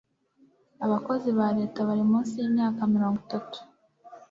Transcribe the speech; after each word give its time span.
abakozi 0.85 1.29
ba 1.37 1.47
Leta 1.57 1.79
bari 1.87 2.03
munsi 2.11 2.33
y'imyaka 2.41 2.79
mirongo 2.95 3.17
itatu 3.25 3.57